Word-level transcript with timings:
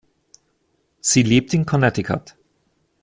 Sie 0.99 1.21
lebt 1.21 1.53
in 1.53 1.67
Connecticut. 1.67 2.35